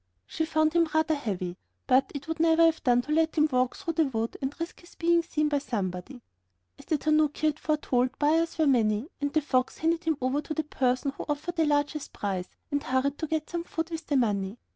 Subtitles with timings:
[0.25, 3.75] She found him rather heavy, but it would never have done to let him walk
[3.75, 6.23] through the wood and risk his being seen by somebody.
[6.79, 10.55] As the tanaki had foretold, buyers were many, and the fox handed him over to
[10.55, 14.17] the person who offered the largest price, and hurried to get some food with the
[14.17, 14.57] money.